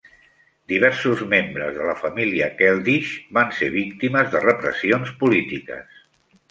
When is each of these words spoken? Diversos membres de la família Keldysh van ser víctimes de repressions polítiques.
Diversos 0.71 1.19
membres 1.33 1.75
de 1.75 1.85
la 1.89 1.95
família 1.99 2.49
Keldysh 2.63 3.13
van 3.41 3.55
ser 3.61 3.73
víctimes 3.79 4.35
de 4.37 4.45
repressions 4.49 5.15
polítiques. 5.23 6.05